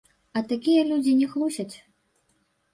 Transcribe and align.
А 0.39 0.41
такія 0.53 0.81
людзі 0.93 1.15
не 1.21 1.29
хлусяць. 1.35 1.71